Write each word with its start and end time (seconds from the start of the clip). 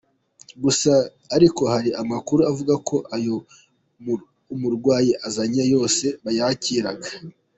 Gusa 0.63 0.93
ariko 1.35 1.61
hari 1.73 1.89
amakuru 2.01 2.41
avuga 2.51 2.73
ko 2.87 2.95
ayo 3.15 3.35
umurwayi 4.53 5.11
azanye 5.27 5.63
yose 5.73 6.05
bayakiraga. 6.25 7.09